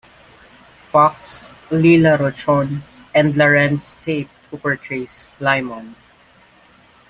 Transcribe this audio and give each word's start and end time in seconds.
Fox, 0.91 1.45
Lela 1.69 2.17
Rochon, 2.17 2.81
and 3.13 3.35
Larenz 3.35 3.97
Tate, 4.03 4.29
who 4.49 4.57
portrays 4.57 5.29
Lymon. 5.39 5.95